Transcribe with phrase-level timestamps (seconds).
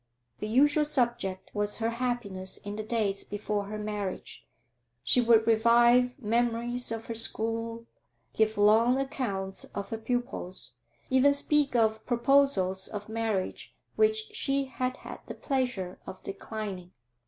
[0.39, 4.47] The usual subject was her happiness in the days before her marriage;
[5.03, 7.85] she would revive memories of her school,
[8.33, 10.73] give long accounts of her pupils,
[11.11, 16.93] even speak of proposals of marriage which she had had the pleasure of declining.